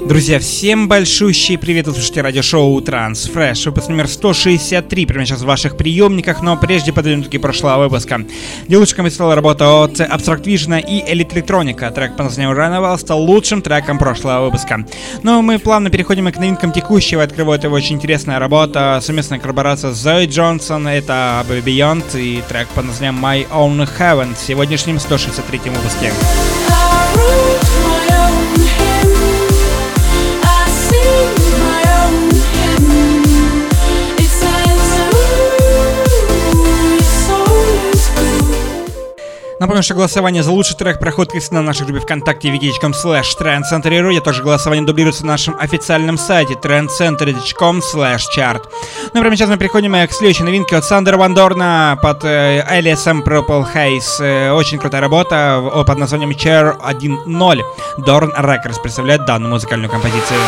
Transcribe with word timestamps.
Друзья, 0.00 0.38
всем 0.38 0.88
большущий 0.88 1.56
привет, 1.56 1.86
вы 1.86 1.94
слушаете 1.94 2.20
радиошоу 2.20 2.80
Transfresh, 2.80 3.64
выпуск 3.64 3.88
номер 3.88 4.06
163, 4.06 5.06
прямо 5.06 5.24
сейчас 5.24 5.40
в 5.40 5.46
ваших 5.46 5.76
приемниках, 5.76 6.42
но 6.42 6.56
прежде 6.56 6.92
подведем 6.92 7.22
итоги 7.22 7.38
прошлого 7.38 7.84
выпуска. 7.84 8.20
Девушками 8.68 9.08
стала 9.08 9.34
работа 9.34 9.82
от 9.82 9.98
Abstract 9.98 10.44
Vision 10.44 10.80
и 10.80 11.00
Elite 11.00 11.34
Electronica, 11.34 11.92
трек 11.92 12.16
по 12.16 12.22
названию 12.24 12.54
Runavel 12.54 12.98
стал 12.98 13.20
лучшим 13.20 13.62
треком 13.62 13.98
прошлого 13.98 14.46
выпуска. 14.46 14.84
Но 15.22 15.42
мы 15.42 15.58
плавно 15.58 15.90
переходим 15.90 16.30
к 16.30 16.36
новинкам 16.36 16.72
текущего, 16.72 17.22
открывает 17.22 17.64
его 17.64 17.74
очень 17.74 17.96
интересная 17.96 18.38
работа, 18.38 19.00
совместная 19.02 19.38
корпорация 19.38 19.92
Зои 19.92 20.26
Джонсон, 20.26 20.86
это 20.86 21.44
Beyond 21.48 22.20
и 22.20 22.42
трек 22.48 22.68
по 22.68 22.82
названием 22.82 23.24
My 23.24 23.48
Own 23.50 23.88
Heaven 23.98 24.34
в 24.34 24.38
сегодняшнем 24.38 25.00
163 25.00 25.58
выпуске. 25.70 26.12
Напомню, 39.66 39.82
что 39.82 39.94
голосование 39.94 40.44
за 40.44 40.52
лучший 40.52 40.76
трек 40.76 41.00
проходит 41.00 41.50
на 41.50 41.60
нашей 41.60 41.86
группе 41.86 41.98
ВКонтакте 41.98 42.50
wiki.com 42.50 42.92
slash 42.92 43.36
trendcenter.ru, 43.36 44.16
а 44.16 44.20
также 44.20 44.44
голосование 44.44 44.86
дублируется 44.86 45.26
на 45.26 45.32
нашем 45.32 45.56
официальном 45.58 46.18
сайте 46.18 46.54
trendcenter.com 46.54 47.80
slash 47.80 48.20
chart. 48.38 48.62
Ну 49.12 49.18
и 49.18 49.20
прямо 49.20 49.34
сейчас 49.34 49.50
мы 49.50 49.56
переходим 49.56 49.94
к 50.06 50.12
следующей 50.12 50.44
новинке 50.44 50.76
от 50.76 50.84
Сандера 50.84 51.16
Вандорна 51.16 51.98
под 52.00 52.22
э, 52.22 52.64
LSM 52.80 53.24
Purple 53.24 53.66
Haze. 53.74 54.20
Э, 54.20 54.52
очень 54.52 54.78
крутая 54.78 55.00
работа 55.00 55.60
под 55.84 55.98
названием 55.98 56.30
Chair 56.30 56.80
1.0. 56.80 57.60
Dorn 58.06 58.36
Records 58.38 58.80
представляет 58.80 59.24
данную 59.24 59.50
музыкальную 59.50 59.90
композицию. 59.90 60.38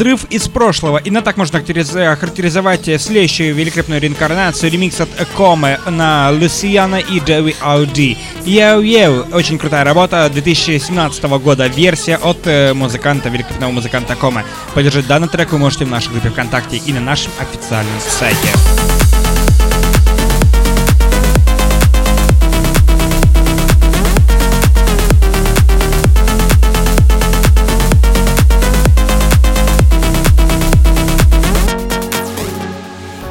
Взрыв 0.00 0.24
из 0.30 0.48
прошлого. 0.48 0.96
Именно 0.96 1.20
так 1.20 1.36
можно 1.36 1.58
охарактеризовать 1.58 2.84
следующую 2.84 3.54
великолепную 3.54 4.00
реинкарнацию 4.00 4.72
ремикс 4.72 4.98
от 4.98 5.10
Комы 5.36 5.78
на 5.86 6.30
Luciana 6.30 6.96
и 6.96 7.20
Joey 7.20 7.54
Audi. 7.60 8.16
Yo 8.46 8.80
Yo. 8.80 9.26
Очень 9.34 9.58
крутая 9.58 9.84
работа 9.84 10.26
2017 10.32 11.22
года. 11.24 11.66
Версия 11.66 12.16
от 12.16 12.38
э, 12.46 12.72
музыканта, 12.72 13.28
великолепного 13.28 13.72
музыканта 13.72 14.16
Комы. 14.16 14.42
Поддержать 14.72 15.06
данный 15.06 15.28
трек 15.28 15.52
вы 15.52 15.58
можете 15.58 15.84
в 15.84 15.90
нашей 15.90 16.12
группе 16.12 16.30
ВКонтакте 16.30 16.78
и 16.78 16.94
на 16.94 17.00
нашем 17.00 17.32
официальном 17.38 18.00
сайте. 18.00 18.89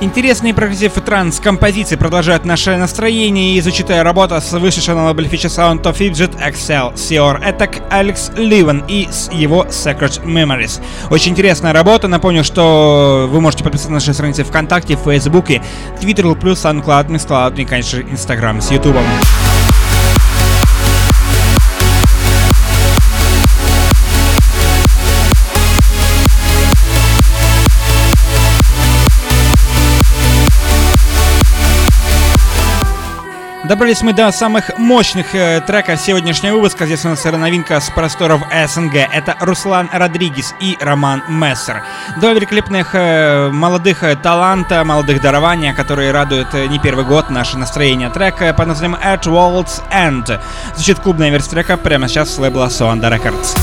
Интересные 0.02 0.53
прогрессив 0.53 0.95
и 0.95 1.02
транс 1.02 1.42
композиции 1.42 1.97
продолжают 1.97 2.45
наше 2.45 2.78
настроение 2.78 3.55
и 3.55 3.61
зачитая 3.61 4.02
работа 4.02 4.39
с 4.39 4.53
вышедшего 4.53 4.95
на 4.95 5.08
лейбле 5.08 5.28
Future 5.28 5.50
Sound 5.50 5.83
of 5.83 5.97
Egypt 5.98 6.40
Excelsior. 6.40 7.44
Это 7.44 7.69
Alex 7.90 8.32
Leavon 8.38 8.86
и 8.88 9.09
его 9.33 9.66
Secret 9.66 10.23
Memories. 10.23 10.81
Очень 11.09 11.33
интересная 11.33 11.73
работа. 11.73 12.08
Напомню, 12.08 12.45
что 12.45 13.27
вы 13.30 13.42
можете 13.42 13.66
подписаться 13.66 13.89
на 13.89 13.95
наши 13.95 14.14
страницы 14.14 14.45
ВКонтакте, 14.45 14.95
Фейсбуке, 14.95 15.61
Твиттер, 16.00 16.33
плюс 16.36 16.64
SoundCloud, 16.64 17.08
MixCloud 17.08 17.61
и, 17.61 17.66
конечно, 17.66 18.00
Инстаграм 18.00 18.61
с 18.61 18.72
Ютубом. 18.72 19.03
Добрались 33.70 34.02
мы 34.02 34.14
до 34.14 34.32
самых 34.32 34.76
мощных 34.80 35.36
э, 35.36 35.62
треков 35.62 36.00
сегодняшнего 36.00 36.56
выпуска. 36.56 36.88
Здесь 36.88 37.06
у 37.06 37.10
нас 37.10 37.24
новинка 37.24 37.80
с 37.80 37.92
просторов 37.92 38.42
СНГ. 38.68 38.96
Это 38.96 39.38
Руслан 39.42 39.88
Родригес 39.94 40.56
и 40.60 40.76
Роман 40.82 41.22
Мессер. 41.30 41.84
Два 42.20 42.34
великолепных 42.34 42.96
э, 42.96 43.50
молодых 43.52 44.02
э, 44.02 44.16
таланта, 44.16 44.84
молодых 44.84 45.22
дарования, 45.22 45.76
которые 45.76 46.12
радуют 46.12 46.52
э, 46.56 46.66
не 46.66 46.80
первый 46.80 47.06
год 47.06 47.30
наше 47.30 47.60
настроение. 47.60 48.10
Трек 48.10 48.42
э, 48.42 48.56
под 48.56 48.70
названием 48.70 49.00
At 49.06 49.26
World's 49.26 49.84
End. 49.92 50.42
Звучит 50.74 50.98
клубная 50.98 51.30
версия 51.30 51.52
трека 51.52 51.78
прямо 51.78 52.08
сейчас 52.08 52.34
с 52.34 52.40
лейбла 52.40 52.70
Soanda 52.70 53.16
Records. 53.16 53.56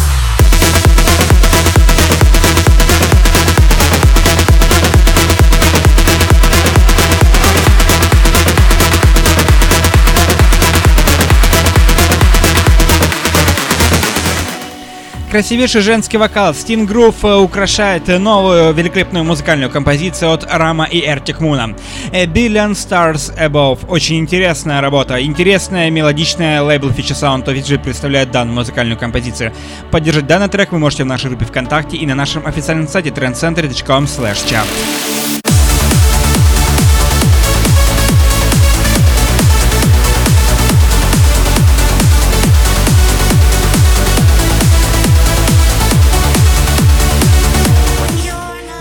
Красивейший 15.37 15.83
женский 15.83 16.17
вокал 16.17 16.53
Steam 16.53 16.89
Groove 16.89 17.15
э, 17.23 17.37
украшает 17.37 18.09
новую 18.09 18.73
великолепную 18.73 19.23
музыкальную 19.23 19.71
композицию 19.71 20.33
от 20.33 20.47
Рама 20.51 20.87
и 20.87 21.07
Эртик 21.07 21.41
Муна. 21.41 21.77
A 22.15 22.25
Billion 22.25 22.71
Stars 22.71 23.37
Above. 23.39 23.87
Очень 23.87 24.21
интересная 24.21 24.81
работа. 24.81 25.23
Интересная, 25.23 25.91
мелодичная 25.91 26.63
лейбл 26.63 26.89
Feature 26.89 27.45
Sound 27.45 27.45
of 27.45 27.79
представляет 27.83 28.31
данную 28.31 28.55
музыкальную 28.55 28.99
композицию. 28.99 29.53
Поддержать 29.91 30.27
данный 30.27 30.49
трек 30.49 30.73
вы 30.73 30.79
можете 30.79 31.05
в 31.05 31.07
нашей 31.07 31.29
группе 31.29 31.45
ВКонтакте 31.45 31.99
и 31.99 32.07
на 32.07 32.15
нашем 32.15 32.47
официальном 32.47 32.89
сайте 32.89 33.11
trendcenter.com 33.11 34.05
chart. 34.05 35.26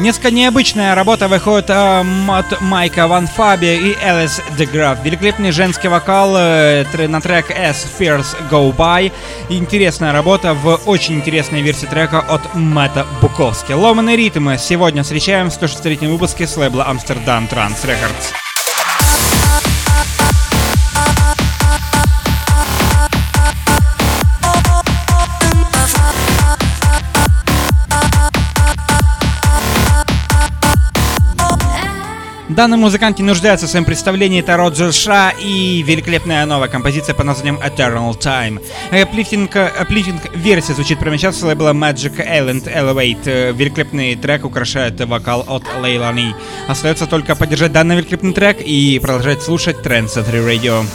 Несколько 0.05 0.29
необычная 0.29 0.93
работа 0.93 1.27
выходит 1.27 1.71
э, 1.71 2.03
от 2.27 2.61
Майка 2.61 3.07
Ван 3.07 3.25
Фаби 3.25 3.65
и 3.65 3.95
Элис 4.03 4.39
Деграф. 4.55 5.03
Великолепный 5.03 5.49
женский 5.49 5.87
вокал 5.87 6.35
э, 6.37 7.07
на 7.07 7.19
трек 7.21 7.49
S 7.49 7.87
Fears 7.97 8.37
Go 8.51 8.71
By. 8.71 9.11
Интересная 9.49 10.13
работа 10.13 10.53
в 10.53 10.79
очень 10.85 11.15
интересной 11.15 11.63
версии 11.63 11.87
трека 11.87 12.19
от 12.19 12.53
Мэтта 12.53 13.07
Буковски. 13.19 13.71
Ломаные 13.71 14.15
ритмы. 14.15 14.59
Сегодня 14.59 15.01
встречаем 15.01 15.49
в 15.49 15.53
163 15.53 16.07
выпуске 16.07 16.45
с 16.45 16.55
лейбла 16.55 16.85
Amsterdam 16.87 17.49
Trans 17.49 17.83
Records. 17.83 18.44
Данный 32.55 32.77
музыкант 32.77 33.19
не 33.19 33.25
нуждается 33.25 33.67
в 33.67 33.69
своем 33.69 33.83
представлении, 33.83 34.39
это 34.39 34.55
Роджер 34.55 34.93
Ша 34.93 35.31
и 35.31 35.83
великолепная 35.83 36.45
новая 36.45 36.69
композиция 36.69 37.13
под 37.13 37.25
названием 37.25 37.57
Eternal 37.57 38.17
Time. 38.17 38.63
Uplifting, 38.91 39.49
uplifting 39.51 40.21
версия 40.33 40.73
звучит 40.73 40.99
прямо 40.99 41.17
сейчас 41.17 41.37
с 41.37 41.43
лейбла 41.43 41.73
Magic 41.73 42.15
Island 42.15 42.73
Elevate. 42.73 43.51
Великолепный 43.51 44.15
трек 44.15 44.45
украшает 44.45 45.01
вокал 45.01 45.43
от 45.45 45.63
Лейлани. 45.81 46.33
Остается 46.69 47.07
только 47.07 47.35
поддержать 47.35 47.73
данный 47.73 47.97
великолепный 47.97 48.31
трек 48.31 48.61
и 48.61 48.99
продолжать 48.99 49.43
слушать 49.43 49.75
Trend 49.83 50.05
Century 50.05 50.41
Radio. 50.47 50.85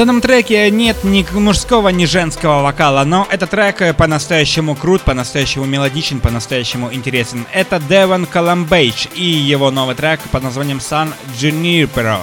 Данном 0.00 0.22
треке 0.22 0.70
нет 0.70 1.04
ни 1.04 1.26
мужского, 1.30 1.90
ни 1.90 2.06
женского 2.06 2.62
вокала, 2.62 3.04
но 3.04 3.28
этот 3.30 3.50
трек 3.50 3.94
по-настоящему 3.98 4.74
крут, 4.74 5.02
по-настоящему 5.02 5.66
мелодичен, 5.66 6.20
по-настоящему 6.20 6.90
интересен. 6.90 7.46
Это 7.52 7.78
Девон 7.78 8.24
Коломбейдж 8.24 9.08
и 9.14 9.22
его 9.22 9.70
новый 9.70 9.94
трек 9.94 10.20
под 10.32 10.42
названием 10.42 10.78
Sun 10.78 11.12
Junipero. 11.38 12.20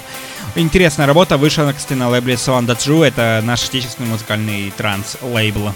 Интересная 0.55 1.05
работа 1.05 1.37
вышла, 1.37 1.71
кстати, 1.71 1.93
на 1.93 2.09
лейбле 2.09 2.33
Sonda 2.33 2.75
True, 2.75 3.05
это 3.05 3.43
наш 3.43 3.65
отечественный 3.65 4.09
музыкальный 4.09 4.73
транс-лейбл. 4.75 5.71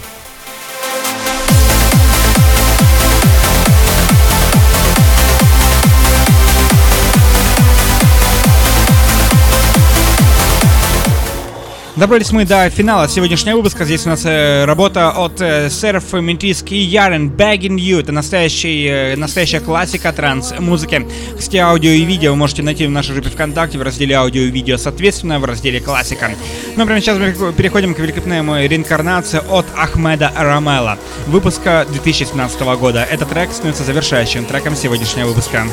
Добрались 12.02 12.32
мы 12.32 12.46
до 12.46 12.68
финала 12.72 13.08
сегодняшнего 13.08 13.58
выпуска. 13.58 13.86
Здесь 13.86 14.08
у 14.08 14.10
нас 14.10 14.26
э, 14.26 14.66
работа 14.66 15.12
от 15.12 15.40
э, 15.40 15.70
Серф, 15.70 16.14
Ментиск 16.14 16.72
и 16.72 16.78
Ярен 16.78 17.30
Begging 17.30 17.76
You. 17.76 18.00
Это 18.00 18.12
настоящий, 18.12 18.88
э, 18.88 19.16
настоящая 19.16 19.60
классика 19.60 20.12
транс-музыки. 20.12 21.08
Кстати, 21.38 21.58
аудио 21.58 21.92
и 21.92 22.02
видео 22.02 22.32
вы 22.32 22.38
можете 22.38 22.64
найти 22.64 22.88
в 22.88 22.90
нашей 22.90 23.14
группе 23.14 23.30
ВКонтакте 23.30 23.78
в 23.78 23.84
разделе 23.84 24.16
аудио 24.16 24.42
и 24.42 24.50
видео, 24.50 24.78
соответственно, 24.78 25.40
в 25.40 25.46
разделе 25.46 25.80
классика. 25.80 26.32
Ну, 26.76 26.88
прямо 26.88 27.02
сейчас 27.02 27.20
мы 27.20 27.54
переходим 27.54 27.94
к 27.94 28.00
великолепной 28.00 28.68
реинкарнации 28.68 29.40
от 29.48 29.68
Ахмеда 29.78 30.32
Рамела, 30.36 30.98
выпуска 31.28 31.86
2017 31.88 32.62
года. 32.80 33.04
Этот 33.04 33.30
трек 33.30 33.52
становится 33.52 33.84
завершающим 33.84 34.46
треком 34.46 34.76
сегодняшнего 34.76 35.28
выпуска. 35.28 35.68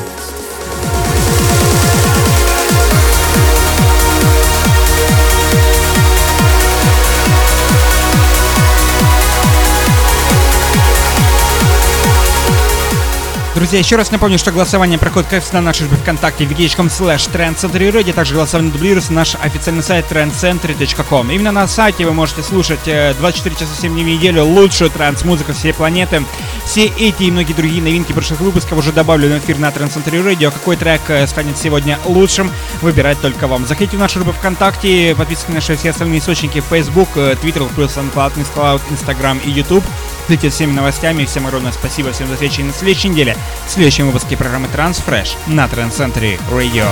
Друзья, 13.69 13.85
еще 13.85 13.97
раз 13.97 14.09
напомню, 14.09 14.39
что 14.39 14.51
голосование 14.51 14.97
проходит 14.97 15.29
как 15.29 15.53
на 15.53 15.61
нашей 15.61 15.85
группе 15.85 16.01
ВКонтакте 16.01 16.45
wiki.com 16.45 16.87
slash 16.87 17.31
trendcentry 17.31 18.13
также 18.13 18.33
голосование 18.33 18.71
дублируется 18.71 19.13
на 19.13 19.17
наш 19.17 19.35
официальный 19.35 19.83
сайт 19.83 20.11
trendcentry.com. 20.11 21.29
Именно 21.29 21.51
на 21.51 21.67
сайте 21.67 22.03
вы 22.03 22.13
можете 22.13 22.41
слушать 22.41 22.79
24 22.85 23.55
э, 23.55 23.59
часа 23.59 23.79
7 23.79 23.93
дней 23.93 24.03
в 24.03 24.07
неделю 24.07 24.43
лучшую 24.43 24.89
транс-музыку 24.89 25.53
всей 25.53 25.75
планеты. 25.75 26.23
Все 26.65 26.85
эти 26.87 27.25
и 27.25 27.31
многие 27.31 27.53
другие 27.53 27.83
новинки 27.83 28.11
прошлых 28.11 28.41
выпусков 28.41 28.79
уже 28.79 28.91
добавлены 28.91 29.39
в 29.39 29.45
эфир 29.45 29.59
на 29.59 29.67
Trend 29.67 29.93
Center 29.93 30.13
Radio. 30.25 30.49
Какой 30.49 30.75
трек 30.75 31.01
э, 31.07 31.27
станет 31.27 31.55
сегодня 31.59 31.99
лучшим, 32.05 32.51
выбирать 32.81 33.21
только 33.21 33.45
вам. 33.45 33.67
Заходите 33.67 33.97
в 33.97 33.99
нашу 33.99 34.17
группу 34.17 34.31
ВКонтакте, 34.31 35.13
подписывайтесь 35.15 35.47
на 35.47 35.53
наши 35.53 35.77
все 35.77 35.91
остальные 35.91 36.21
источники 36.21 36.63
Facebook, 36.67 37.09
э, 37.17 37.35
Twitter, 37.39 37.69
плюс 37.75 37.95
SoundCloud, 37.95 38.81
Instagram 38.89 39.37
и 39.45 39.51
YouTube. 39.51 39.83
Следите 40.29 40.49
всеми 40.49 40.73
новостями. 40.73 41.25
Всем 41.25 41.47
огромное 41.47 41.71
спасибо 41.71 42.11
всем 42.11 42.27
за 42.27 42.35
встречи 42.35 42.61
на 42.61 42.71
следующей 42.71 43.09
неделе 43.09 43.35
в 43.65 43.71
следующем 43.71 44.05
выпуске 44.05 44.37
программы 44.37 44.67
Transfresh 44.67 45.35
на 45.47 45.65
Center 45.65 46.39
Radio. 46.51 46.85